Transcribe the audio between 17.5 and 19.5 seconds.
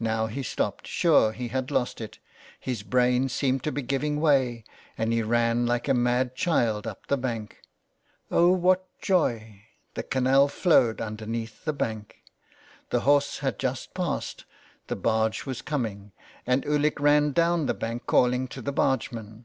the bank calling to the bargeman.